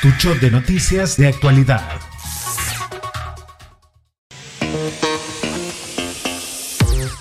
Tu 0.00 0.12
shot 0.12 0.38
de 0.38 0.50
noticias 0.52 1.16
de 1.16 1.26
actualidad. 1.26 2.07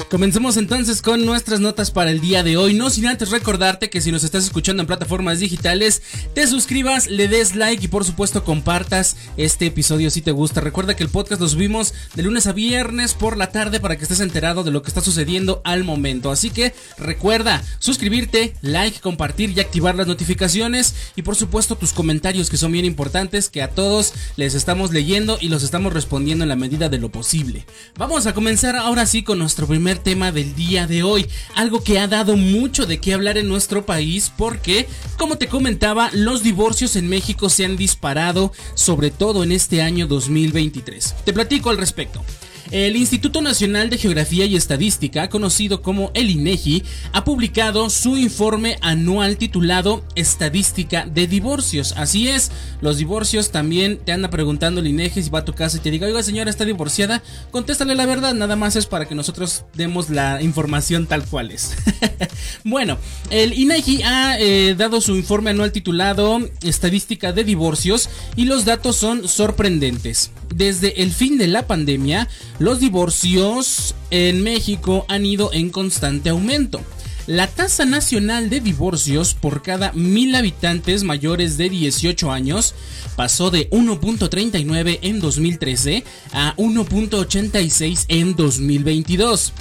Comencemos 0.09 0.55
entonces 0.55 1.01
con 1.01 1.25
nuestras 1.25 1.59
notas 1.59 1.91
para 1.91 2.11
el 2.11 2.21
día 2.21 2.41
de 2.41 2.55
hoy. 2.55 2.73
No 2.73 2.89
sin 2.89 3.07
antes 3.07 3.29
recordarte 3.29 3.89
que 3.89 4.00
si 4.00 4.09
nos 4.09 4.23
estás 4.23 4.45
escuchando 4.45 4.81
en 4.81 4.88
plataformas 4.88 5.41
digitales, 5.41 6.02
te 6.34 6.48
suscribas, 6.48 7.07
le 7.07 7.27
des 7.27 7.55
like 7.55 7.84
y 7.84 7.89
por 7.89 8.05
supuesto 8.05 8.45
compartas 8.45 9.17
este 9.35 9.66
episodio 9.66 10.09
si 10.09 10.21
te 10.21 10.31
gusta. 10.31 10.62
Recuerda 10.62 10.95
que 10.95 11.04
el 11.04 11.09
podcast 11.09 11.41
lo 11.41 11.49
subimos 11.49 11.93
de 12.16 12.23
lunes 12.23 12.48
a 12.48 12.54
viernes 12.54 13.16
por 13.16 13.35
la 13.35 13.52
tarde 13.52 13.81
para 13.81 13.98
que 13.98 14.04
estés 14.04 14.21
enterado 14.21 14.63
de 14.63 14.71
lo 14.71 14.81
que 14.81 14.88
está 14.88 15.02
sucediendo 15.02 15.62
al 15.66 15.84
momento. 15.84 16.31
Así 16.31 16.52
que 16.52 16.73
recuerda 16.98 17.62
suscribirte, 17.80 18.53
like, 18.62 19.02
compartir 19.02 19.49
y 19.49 19.59
activar 19.59 19.95
las 19.95 20.08
notificaciones 20.08 20.95
y 21.17 21.23
por 21.23 21.35
supuesto 21.35 21.76
tus 21.76 21.91
comentarios 21.91 22.49
que 22.49 22.55
son 22.55 22.71
bien 22.71 22.85
importantes 22.85 23.49
que 23.49 23.62
a 23.62 23.71
todos 23.71 24.13
les 24.38 24.55
estamos 24.55 24.94
leyendo 24.94 25.38
y 25.41 25.49
los 25.49 25.63
estamos 25.63 25.91
respondiendo 25.91 26.45
en 26.45 26.49
la 26.49 26.55
medida 26.55 26.88
de 26.88 26.98
lo 26.98 27.12
posible. 27.12 27.66
Vamos 27.98 28.26
a 28.26 28.34
comenzar 28.34 28.77
ahora 28.77 29.05
sí 29.05 29.21
con 29.21 29.39
nuestro 29.39 29.67
primer 29.67 29.96
tema 29.97 30.31
del 30.31 30.55
día 30.55 30.87
de 30.87 31.03
hoy, 31.03 31.27
algo 31.55 31.83
que 31.83 31.99
ha 31.99 32.07
dado 32.07 32.37
mucho 32.37 32.85
de 32.85 32.99
qué 32.99 33.13
hablar 33.13 33.37
en 33.37 33.47
nuestro 33.47 33.85
país 33.85 34.31
porque, 34.37 34.87
como 35.17 35.37
te 35.37 35.47
comentaba, 35.47 36.09
los 36.13 36.43
divorcios 36.43 36.95
en 36.95 37.09
México 37.09 37.49
se 37.49 37.65
han 37.65 37.77
disparado, 37.77 38.51
sobre 38.73 39.11
todo 39.11 39.43
en 39.43 39.51
este 39.51 39.81
año 39.81 40.07
2023. 40.07 41.15
Te 41.25 41.33
platico 41.33 41.70
al 41.70 41.77
respecto. 41.77 42.23
El 42.71 42.98
Instituto 42.98 43.41
Nacional 43.41 43.89
de 43.89 43.98
Geografía 43.98 44.45
y 44.45 44.57
Estadística, 44.57 45.30
conocido 45.30 45.81
como 45.81 46.12
el 46.13 46.30
INEGI, 46.30 46.84
ha 47.13 47.23
publicado 47.23 47.90
su 47.90 48.17
informe 48.17 48.77
anual 48.81 49.38
titulado 49.38 50.04
Estadística 50.15 51.05
de 51.05 51.27
Divorcios. 51.27 51.93
Así 51.95 52.27
es, 52.27 52.51
los 52.82 52.98
divorcios 52.98 53.51
también 53.51 53.99
te 54.04 54.12
anda 54.12 54.29
preguntando 54.29 54.82
el 54.82 54.88
INEGI 54.88 55.23
si 55.23 55.29
va 55.29 55.40
a 55.40 55.45
tu 55.45 55.54
casa 55.54 55.77
y 55.77 55.79
te 55.79 55.91
diga, 55.91 56.07
oiga 56.07 56.21
señora, 56.23 56.49
está 56.49 56.65
divorciada, 56.65 57.23
contéstale 57.51 57.95
la 57.95 58.05
verdad, 58.05 58.34
nada 58.34 58.57
más 58.57 58.76
es 58.76 58.85
para 58.85 59.07
que 59.07 59.15
nosotros 59.15 59.63
demos 59.73 60.10
la 60.10 60.41
información 60.41 61.07
tal 61.07 61.23
cual 61.26 61.51
es. 61.51 61.73
bueno, 62.65 62.98
el 63.29 63.54
INEGI 63.54 64.01
ha 64.03 64.40
eh, 64.40 64.75
dado 64.75 65.00
su 65.00 65.16
informe 65.16 65.51
anual 65.51 65.72
titulado 65.72 66.40
Estadística 66.62 67.31
de 67.31 67.45
Divorcios 67.45 68.09
y 68.35 68.45
los 68.45 68.66
datos 68.66 68.97
son 68.97 69.28
sorprendentes. 69.28 70.31
Desde 70.53 71.01
el 71.03 71.12
fin 71.12 71.38
de 71.38 71.47
la 71.47 71.68
pandemia, 71.68 72.28
los 72.59 72.80
divorcios 72.80 73.96
en 74.09 74.44
México 74.44 75.06
han 75.08 75.25
ido 75.25 75.52
en 75.53 75.69
constante 75.69 76.30
aumento. 76.30 76.81
La 77.28 77.47
tasa 77.47 77.84
nacional 77.84 78.50
de 78.50 78.62
divorcios 78.62 79.34
por 79.34 79.62
cada 79.62 79.91
mil 79.91 80.34
habitantes 80.34 81.03
mayores 81.03 81.58
de 81.58 81.69
18 81.69 82.31
años 82.31 82.74
pasó 83.18 83.52
de 83.52 83.69
1.39 83.69 85.00
en 85.02 85.19
2013 85.19 86.06
a 86.31 86.56
1.86 86.56 88.06
en 88.08 88.35
2022. 88.38 89.53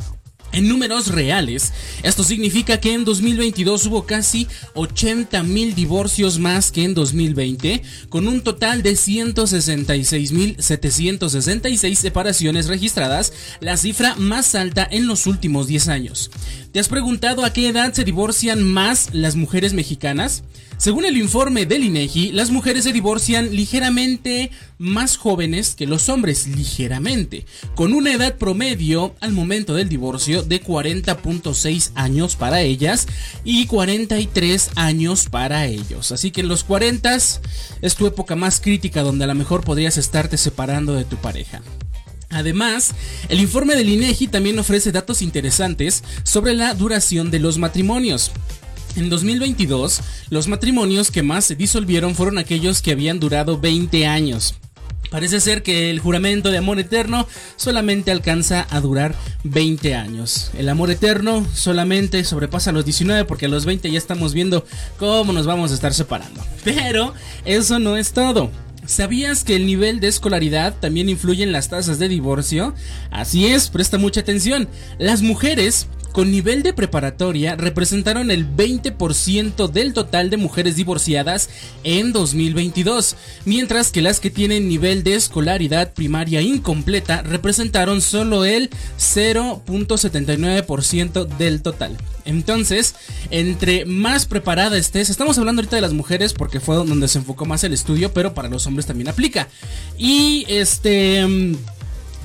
En 0.56 0.68
números 0.68 1.08
reales, 1.08 1.74
esto 2.02 2.24
significa 2.24 2.80
que 2.80 2.94
en 2.94 3.04
2022 3.04 3.84
hubo 3.88 4.06
casi 4.06 4.46
80 4.72 5.42
mil 5.42 5.74
divorcios 5.74 6.38
más 6.38 6.72
que 6.72 6.82
en 6.84 6.94
2020, 6.94 7.82
con 8.08 8.26
un 8.26 8.40
total 8.40 8.82
de 8.82 8.96
166 8.96 10.32
mil 10.32 10.56
766 10.58 11.98
separaciones 11.98 12.68
registradas, 12.68 13.34
la 13.60 13.76
cifra 13.76 14.14
más 14.16 14.54
alta 14.54 14.88
en 14.90 15.06
los 15.06 15.26
últimos 15.26 15.66
10 15.66 15.88
años. 15.88 16.30
¿Te 16.72 16.80
has 16.80 16.88
preguntado 16.88 17.44
a 17.44 17.52
qué 17.52 17.68
edad 17.68 17.92
se 17.92 18.04
divorcian 18.04 18.62
más 18.62 19.10
las 19.12 19.36
mujeres 19.36 19.74
mexicanas? 19.74 20.42
Según 20.78 21.06
el 21.06 21.16
informe 21.16 21.64
del 21.64 21.84
INEGI, 21.84 22.32
las 22.32 22.50
mujeres 22.50 22.84
se 22.84 22.92
divorcian 22.92 23.56
ligeramente 23.56 24.50
más 24.76 25.16
jóvenes 25.16 25.74
que 25.74 25.86
los 25.86 26.10
hombres, 26.10 26.46
ligeramente, 26.48 27.46
con 27.74 27.94
una 27.94 28.12
edad 28.12 28.36
promedio 28.36 29.14
al 29.20 29.32
momento 29.32 29.74
del 29.74 29.88
divorcio 29.88 30.42
de 30.48 30.62
40.6 30.62 31.90
años 31.94 32.36
para 32.36 32.60
ellas 32.62 33.06
y 33.44 33.66
43 33.66 34.70
años 34.76 35.28
para 35.30 35.66
ellos. 35.66 36.12
Así 36.12 36.30
que 36.30 36.42
en 36.42 36.48
los 36.48 36.64
40 36.64 37.14
es 37.14 37.94
tu 37.96 38.06
época 38.06 38.36
más 38.36 38.60
crítica 38.60 39.02
donde 39.02 39.24
a 39.24 39.28
lo 39.28 39.34
mejor 39.34 39.62
podrías 39.62 39.96
estarte 39.96 40.36
separando 40.36 40.94
de 40.94 41.04
tu 41.04 41.16
pareja. 41.16 41.62
Además, 42.30 42.92
el 43.28 43.40
informe 43.40 43.76
del 43.76 43.88
INEGI 43.88 44.28
también 44.28 44.58
ofrece 44.58 44.92
datos 44.92 45.22
interesantes 45.22 46.02
sobre 46.24 46.54
la 46.54 46.74
duración 46.74 47.30
de 47.30 47.38
los 47.38 47.58
matrimonios. 47.58 48.32
En 48.96 49.10
2022, 49.10 50.00
los 50.30 50.48
matrimonios 50.48 51.10
que 51.10 51.22
más 51.22 51.44
se 51.44 51.54
disolvieron 51.54 52.14
fueron 52.14 52.38
aquellos 52.38 52.82
que 52.82 52.92
habían 52.92 53.20
durado 53.20 53.60
20 53.60 54.06
años. 54.06 54.54
Parece 55.10 55.40
ser 55.40 55.62
que 55.62 55.90
el 55.90 56.00
juramento 56.00 56.50
de 56.50 56.58
amor 56.58 56.78
eterno 56.78 57.26
solamente 57.56 58.10
alcanza 58.10 58.66
a 58.70 58.80
durar 58.80 59.14
20 59.44 59.94
años. 59.94 60.50
El 60.58 60.68
amor 60.68 60.90
eterno 60.90 61.46
solamente 61.54 62.24
sobrepasa 62.24 62.72
los 62.72 62.84
19 62.84 63.24
porque 63.24 63.46
a 63.46 63.48
los 63.48 63.64
20 63.64 63.90
ya 63.90 63.98
estamos 63.98 64.34
viendo 64.34 64.66
cómo 64.98 65.32
nos 65.32 65.46
vamos 65.46 65.70
a 65.70 65.74
estar 65.74 65.94
separando. 65.94 66.44
Pero 66.64 67.14
eso 67.44 67.78
no 67.78 67.96
es 67.96 68.12
todo. 68.12 68.50
¿Sabías 68.86 69.42
que 69.42 69.56
el 69.56 69.66
nivel 69.66 69.98
de 69.98 70.06
escolaridad 70.06 70.76
también 70.78 71.08
influye 71.08 71.42
en 71.42 71.50
las 71.50 71.68
tasas 71.68 71.98
de 71.98 72.08
divorcio? 72.08 72.72
Así 73.10 73.46
es, 73.46 73.68
presta 73.68 73.98
mucha 73.98 74.20
atención. 74.20 74.68
Las 74.98 75.22
mujeres 75.22 75.88
con 76.16 76.30
nivel 76.30 76.62
de 76.62 76.72
preparatoria 76.72 77.56
representaron 77.56 78.30
el 78.30 78.50
20% 78.50 79.70
del 79.70 79.92
total 79.92 80.30
de 80.30 80.38
mujeres 80.38 80.76
divorciadas 80.76 81.50
en 81.84 82.14
2022, 82.14 83.16
mientras 83.44 83.90
que 83.90 84.00
las 84.00 84.18
que 84.18 84.30
tienen 84.30 84.66
nivel 84.66 85.04
de 85.04 85.14
escolaridad 85.14 85.92
primaria 85.92 86.40
incompleta 86.40 87.20
representaron 87.20 88.00
solo 88.00 88.46
el 88.46 88.70
0.79% 88.98 91.26
del 91.36 91.60
total. 91.60 91.98
Entonces, 92.24 92.94
entre 93.30 93.84
más 93.84 94.24
preparada 94.24 94.78
estés, 94.78 95.10
estamos 95.10 95.36
hablando 95.36 95.60
ahorita 95.60 95.76
de 95.76 95.82
las 95.82 95.92
mujeres 95.92 96.32
porque 96.32 96.60
fue 96.60 96.76
donde 96.76 97.08
se 97.08 97.18
enfocó 97.18 97.44
más 97.44 97.62
el 97.62 97.74
estudio, 97.74 98.14
pero 98.14 98.32
para 98.32 98.48
los 98.48 98.66
hombres 98.66 98.86
también 98.86 99.08
aplica. 99.08 99.48
Y 99.98 100.46
este 100.48 101.26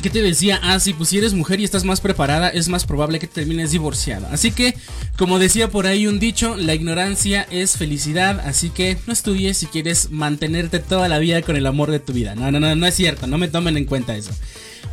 ¿Qué 0.02 0.09
te 0.09 0.22
decía? 0.22 0.59
Ah, 0.63 0.79
sí, 0.79 0.94
pues 0.94 1.09
si 1.09 1.19
eres 1.19 1.34
mujer 1.34 1.59
y 1.59 1.63
estás 1.63 1.84
más 1.84 2.02
preparada, 2.02 2.50
es 2.50 2.69
más 2.69 2.85
probable 2.85 3.19
que 3.19 3.28
termines 3.28 3.72
divorciada. 3.72 4.29
Así 4.31 4.52
que, 4.52 4.75
como 5.16 5.38
decía 5.38 5.69
por 5.69 5.85
ahí 5.85 6.07
un 6.07 6.19
dicho, 6.19 6.56
la 6.57 6.74
ignorancia 6.74 7.47
es 7.52 7.78
felicidad, 7.78 8.40
así 8.40 8.72
que 8.72 8.97
no 9.06 9.13
estudies 9.13 9.57
si 9.57 9.68
quieres 9.68 10.09
mantenerte 10.09 10.80
toda 10.80 11.07
la 11.07 11.19
vida 11.19 11.44
con 11.44 11.56
el 11.56 11.68
amor 11.68 11.91
de 11.91 12.00
tu 12.00 12.13
vida. 12.13 12.34
No, 12.34 12.51
no, 12.51 12.59
no, 12.59 12.75
no 12.75 12.88
es 12.88 12.96
cierto, 12.96 13.28
no 13.28 13.38
me 13.38 13.47
tomen 13.47 13.78
en 13.78 13.85
cuenta 13.85 14.16
eso. 14.16 14.31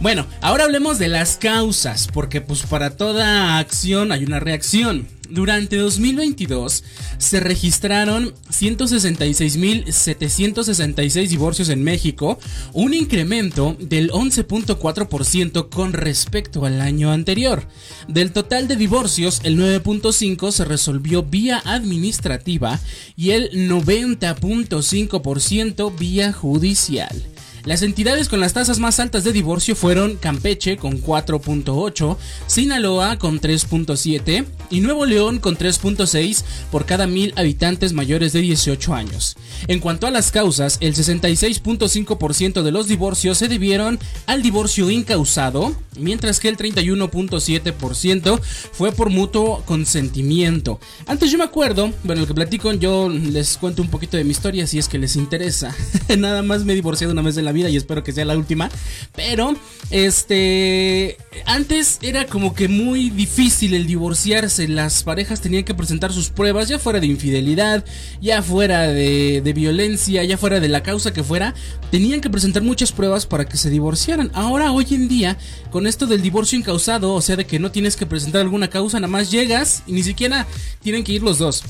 Bueno, 0.01 0.27
ahora 0.43 0.65
hablemos 0.65 0.99
de 0.99 1.09
las 1.09 1.37
causas, 1.37 2.09
porque 2.13 2.41
pues 2.41 2.63
para 2.63 2.91
toda 2.91 3.59
acción 3.59 4.13
hay 4.13 4.25
una 4.25 4.41
reacción. 4.41 5.09
Durante 5.31 5.77
2022 5.77 6.85
se 7.19 7.41
registraron 7.41 8.33
166.766 8.51 11.29
divorcios 11.29 11.69
en 11.69 11.83
México, 11.83 12.39
un 12.73 12.95
incremento 12.95 13.77
del 13.79 14.11
11.4% 14.11 15.69
con 15.69 15.93
respecto 15.93 16.65
al 16.65 16.81
año 16.81 17.13
anterior. 17.13 17.69
Del 18.09 18.33
total 18.33 18.69
de 18.69 18.77
divorcios, 18.77 19.43
el 19.45 19.59
9.5% 19.59 20.51
se 20.51 20.65
resolvió 20.65 21.23
vía 21.23 21.61
administrativa 21.65 22.81
y 23.17 23.31
el 23.31 23.69
90.5% 23.69 25.99
vía 25.99 26.33
judicial. 26.33 27.23
Las 27.65 27.83
entidades 27.83 28.29
con 28.29 28.41
las 28.41 28.53
tasas 28.53 28.79
más 28.79 29.01
altas 29.01 29.25
de 29.25 29.33
divorcio 29.33 29.75
fueron 29.75 30.17
Campeche 30.17 30.77
con 30.77 31.03
4.8, 31.03 32.17
Sinaloa 32.47 33.19
con 33.19 33.41
3.7 33.41 34.47
y 34.71 34.81
Nuevo 34.81 35.07
León 35.07 35.39
con 35.39 35.57
3.6 35.57 36.45
por 36.71 36.87
cada 36.87 37.07
mil 37.07 37.33
habitantes 37.37 37.93
mayores 37.93 38.33
de 38.33 38.41
18 38.41 38.95
años. 38.95 39.37
En 39.67 39.81
cuanto 39.81 40.07
a 40.07 40.11
las 40.11 40.31
causas, 40.31 40.79
el 40.81 40.95
66.5% 40.95 42.63
de 42.63 42.71
los 42.71 42.89
divorcios 42.89 43.39
se 43.39 43.49
debieron 43.49 43.99
al 44.27 44.43
divorcio 44.43 44.91
incausado, 44.91 45.75
mientras 45.99 46.41
que 46.41 46.49
el 46.49 46.57
31.7% 46.57 48.41
fue 48.43 48.93
por 48.93 49.11
mutuo 49.11 49.63
consentimiento. 49.65 50.81
Antes 51.07 51.31
yo 51.31 51.39
me 51.39 51.45
acuerdo, 51.45 51.93
bueno, 52.05 52.23
lo 52.23 52.27
que 52.27 52.35
platico, 52.35 52.73
yo 52.73 53.09
les 53.09 53.57
cuento 53.59 53.83
un 53.83 53.89
poquito 53.89 54.17
de 54.17 54.25
mi 54.25 54.31
historia 54.31 54.67
si 54.67 54.79
es 54.79 54.89
que 54.89 54.99
les 54.99 55.17
interesa. 55.17 55.75
Nada 56.19 56.43
más 56.43 56.65
me 56.65 56.73
he 56.73 56.77
divorciado 56.77 57.13
una 57.13 57.23
vez 57.23 57.37
en 57.37 57.45
la 57.45 57.53
vida 57.53 57.69
y 57.69 57.77
espero 57.77 58.05
que 58.05 58.13
sea 58.13 58.25
la 58.25 58.37
última. 58.37 58.71
Pero, 59.15 59.57
este, 59.91 61.17
antes 61.45 61.99
era 62.03 62.27
como 62.27 62.55
que 62.55 62.69
muy 62.69 63.11
difícil 63.11 63.75
el 63.75 63.87
divorciarse. 63.87 64.69
Las 64.69 65.03
parejas 65.03 65.41
tenían 65.41 65.65
que 65.65 65.75
presentar 65.75 66.13
sus 66.13 66.31
pruebas, 66.31 66.69
ya 66.69 66.79
fuera 66.79 67.01
de 67.01 67.07
infidelidad, 67.07 67.85
ya 68.21 68.43
fuera 68.43 68.83
de, 68.83 69.41
de 69.43 69.53
violencia, 69.53 70.25
ya 70.25 70.39
fuera 70.39 70.61
de 70.61 70.69
la 70.69 70.83
causa 70.83 71.13
que 71.13 71.25
fuera. 71.25 71.55
Tenían 71.91 72.21
que 72.21 72.31
presentar 72.31 72.63
muchas 72.63 72.93
pruebas 72.93 73.27
para 73.27 73.47
que 73.47 73.57
se 73.57 73.71
divorciaran. 73.71 74.31
Ahora, 74.35 74.73
hoy 74.73 74.87
en 74.91 75.09
día, 75.09 75.39
con 75.71 75.87
esto 75.89 76.07
del 76.07 76.23
divorcio 76.23 76.59
incausado, 76.59 77.15
o 77.15 77.21
sea, 77.21 77.37
de 77.37 77.47
que 77.47 77.59
no 77.59 77.71
tienes 77.71 77.97
que 77.97 78.07
presentar 78.07 78.43
alguna 78.43 78.69
causa, 78.71 79.01
nada 79.01 79.11
más 79.11 79.31
llegas 79.31 79.83
y 79.87 79.93
ni 79.93 80.03
siquiera 80.03 80.47
tienen 80.83 81.05
que 81.05 81.13
ir 81.13 81.23
los 81.23 81.39
dos 81.39 81.65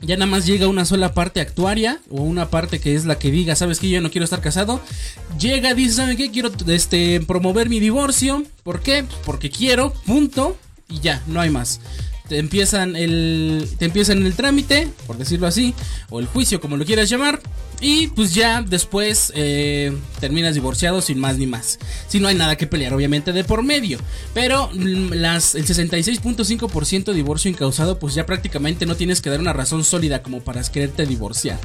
ya 0.00 0.16
nada 0.16 0.30
más 0.30 0.46
llega 0.46 0.68
una 0.68 0.84
sola 0.84 1.12
parte 1.12 1.40
actuaria 1.40 2.00
o 2.08 2.22
una 2.22 2.50
parte 2.50 2.80
que 2.80 2.94
es 2.94 3.04
la 3.04 3.18
que 3.18 3.30
diga, 3.30 3.56
sabes 3.56 3.80
que 3.80 3.88
yo 3.88 4.00
no 4.00 4.10
quiero 4.10 4.24
estar 4.24 4.40
casado. 4.40 4.80
Llega, 5.40 5.74
dice, 5.74 5.94
¿saben 5.94 6.16
qué? 6.16 6.30
Quiero 6.30 6.52
este, 6.68 7.20
promover 7.20 7.68
mi 7.68 7.80
divorcio. 7.80 8.44
¿Por 8.62 8.80
qué? 8.80 9.04
Porque 9.24 9.50
quiero, 9.50 9.92
punto. 10.06 10.56
Y 10.88 11.00
ya, 11.00 11.22
no 11.26 11.40
hay 11.40 11.50
más 11.50 11.80
te 12.28 12.38
empiezan 12.38 12.96
el 12.96 13.68
te 13.78 13.86
empiezan 13.86 14.24
el 14.24 14.34
trámite, 14.34 14.88
por 15.06 15.18
decirlo 15.18 15.46
así, 15.46 15.74
o 16.10 16.20
el 16.20 16.26
juicio 16.26 16.60
como 16.60 16.76
lo 16.76 16.84
quieras 16.84 17.08
llamar, 17.08 17.40
y 17.80 18.08
pues 18.08 18.34
ya 18.34 18.62
después 18.62 19.32
eh, 19.36 19.96
terminas 20.20 20.54
divorciado 20.54 21.00
sin 21.00 21.18
más 21.18 21.38
ni 21.38 21.46
más. 21.46 21.78
Si 22.08 22.18
no 22.18 22.26
hay 22.26 22.34
nada 22.34 22.56
que 22.56 22.66
pelear, 22.66 22.92
obviamente, 22.92 23.32
de 23.32 23.44
por 23.44 23.62
medio. 23.62 23.98
Pero 24.34 24.68
mm, 24.72 25.12
las, 25.12 25.54
el 25.54 25.64
66.5% 25.64 27.12
divorcio 27.12 27.50
incausado, 27.50 27.98
pues 27.98 28.14
ya 28.14 28.26
prácticamente 28.26 28.84
no 28.84 28.96
tienes 28.96 29.20
que 29.20 29.30
dar 29.30 29.40
una 29.40 29.52
razón 29.52 29.84
sólida 29.84 30.22
como 30.22 30.40
para 30.40 30.62
quererte 30.64 31.06
divorciar. 31.06 31.60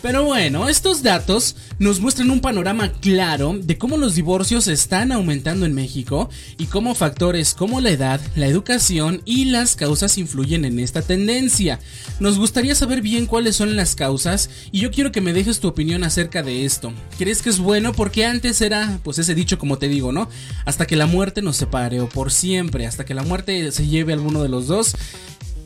Pero 0.00 0.24
bueno, 0.24 0.68
estos 0.68 1.02
datos 1.02 1.56
nos 1.78 2.00
muestran 2.00 2.30
un 2.30 2.40
panorama 2.40 2.92
claro 2.92 3.58
de 3.60 3.76
cómo 3.76 3.98
los 3.98 4.14
divorcios 4.14 4.68
están 4.68 5.12
aumentando 5.12 5.66
en 5.66 5.74
México 5.74 6.30
y 6.56 6.66
cómo 6.66 6.94
factores 6.94 7.52
como 7.52 7.80
la 7.80 7.90
edad, 7.90 8.20
la 8.36 8.46
educación 8.46 9.20
y 9.26 9.46
las 9.46 9.76
causas 9.76 10.07
influyen 10.16 10.64
en 10.64 10.78
esta 10.78 11.02
tendencia. 11.02 11.80
Nos 12.20 12.38
gustaría 12.38 12.74
saber 12.74 13.02
bien 13.02 13.26
cuáles 13.26 13.56
son 13.56 13.76
las 13.76 13.94
causas 13.94 14.48
y 14.72 14.80
yo 14.80 14.90
quiero 14.90 15.12
que 15.12 15.20
me 15.20 15.32
dejes 15.32 15.60
tu 15.60 15.68
opinión 15.68 16.04
acerca 16.04 16.42
de 16.42 16.64
esto. 16.64 16.92
¿Crees 17.18 17.42
que 17.42 17.50
es 17.50 17.58
bueno? 17.58 17.92
Porque 17.92 18.24
antes 18.24 18.60
era, 18.62 19.00
pues 19.02 19.18
ese 19.18 19.34
dicho 19.34 19.58
como 19.58 19.78
te 19.78 19.88
digo, 19.88 20.12
¿no? 20.12 20.30
Hasta 20.64 20.86
que 20.86 20.96
la 20.96 21.06
muerte 21.06 21.42
nos 21.42 21.56
separe 21.56 22.00
o 22.00 22.08
por 22.08 22.30
siempre, 22.30 22.86
hasta 22.86 23.04
que 23.04 23.14
la 23.14 23.22
muerte 23.22 23.70
se 23.72 23.86
lleve 23.86 24.12
a 24.12 24.16
alguno 24.16 24.42
de 24.42 24.48
los 24.48 24.66
dos. 24.68 24.94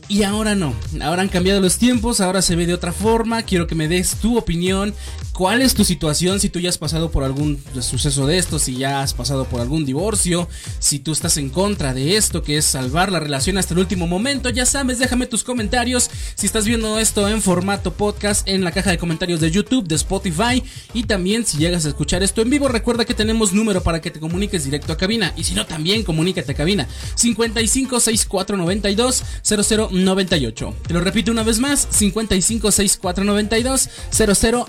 Y 0.09 0.23
ahora 0.23 0.53
no, 0.53 0.75
ahora 1.01 1.21
han 1.21 1.29
cambiado 1.29 1.61
los 1.61 1.77
tiempos, 1.77 2.19
ahora 2.19 2.41
se 2.41 2.55
ve 2.57 2.65
de 2.65 2.73
otra 2.73 2.91
forma, 2.91 3.43
quiero 3.43 3.67
que 3.67 3.75
me 3.75 3.87
des 3.87 4.15
tu 4.17 4.37
opinión, 4.37 4.93
cuál 5.33 5.61
es 5.61 5.73
tu 5.73 5.83
situación, 5.83 6.39
si 6.39 6.49
tú 6.49 6.59
ya 6.59 6.69
has 6.69 6.77
pasado 6.77 7.11
por 7.11 7.23
algún 7.23 7.61
suceso 7.81 8.27
de 8.27 8.37
esto, 8.37 8.59
si 8.59 8.75
ya 8.77 9.01
has 9.01 9.13
pasado 9.13 9.45
por 9.45 9.61
algún 9.61 9.83
divorcio, 9.83 10.47
si 10.79 10.99
tú 10.99 11.11
estás 11.11 11.37
en 11.37 11.49
contra 11.49 11.93
de 11.93 12.15
esto, 12.17 12.43
que 12.43 12.57
es 12.57 12.65
salvar 12.65 13.11
la 13.11 13.19
relación 13.19 13.57
hasta 13.57 13.73
el 13.73 13.79
último 13.79 14.07
momento, 14.07 14.49
ya 14.49 14.65
sabes, 14.65 14.99
déjame 14.99 15.25
tus 15.25 15.43
comentarios, 15.43 16.09
si 16.35 16.45
estás 16.45 16.65
viendo 16.65 16.99
esto 16.99 17.27
en 17.27 17.41
formato 17.41 17.93
podcast 17.93 18.47
en 18.47 18.63
la 18.63 18.71
caja 18.71 18.91
de 18.91 18.97
comentarios 18.97 19.39
de 19.39 19.51
YouTube, 19.51 19.87
de 19.87 19.95
Spotify, 19.95 20.63
y 20.93 21.03
también 21.03 21.45
si 21.45 21.57
llegas 21.57 21.85
a 21.85 21.89
escuchar 21.89 22.21
esto 22.21 22.41
en 22.41 22.51
vivo, 22.51 22.67
recuerda 22.67 23.05
que 23.05 23.15
tenemos 23.15 23.53
número 23.53 23.81
para 23.81 24.01
que 24.01 24.11
te 24.11 24.19
comuniques 24.19 24.63
directo 24.65 24.93
a 24.93 24.97
cabina, 24.97 25.33
y 25.35 25.43
si 25.43 25.55
no, 25.55 25.65
también 25.65 26.03
comunícate 26.03 26.51
a 26.51 26.55
cabina, 26.55 26.87
55 27.15 27.99
64 27.99 28.57
92 28.57 29.23
00 29.41 29.89
98. 29.91 30.75
Te 30.87 30.93
lo 30.93 31.01
repito 31.01 31.31
una 31.31 31.43
vez 31.43 31.59
más, 31.59 31.87
55 31.89 32.71
64 32.71 33.23
92 33.23 33.89
00 34.11 34.67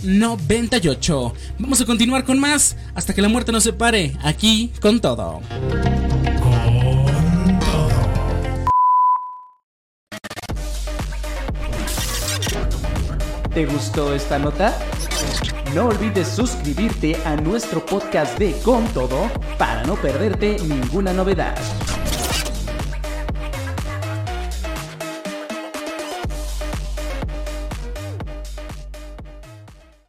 98. 0.54 1.34
Vamos 1.58 1.80
a 1.80 1.84
continuar 1.84 2.24
con 2.24 2.38
más 2.38 2.76
hasta 2.94 3.12
que 3.12 3.22
la 3.22 3.28
muerte 3.28 3.50
nos 3.50 3.64
separe, 3.64 4.16
aquí 4.22 4.72
con 4.80 5.00
todo. 5.00 5.40
Con 6.40 7.58
todo. 7.58 7.94
¿Te 13.52 13.66
gustó 13.66 14.14
esta 14.14 14.38
nota? 14.38 14.78
No 15.74 15.86
olvides 15.86 16.28
suscribirte 16.28 17.16
a 17.24 17.34
nuestro 17.34 17.84
podcast 17.84 18.38
de 18.38 18.52
Con 18.62 18.86
Todo 18.88 19.28
para 19.58 19.82
no 19.82 19.96
perderte 19.96 20.56
ninguna 20.60 21.12
novedad. 21.12 21.56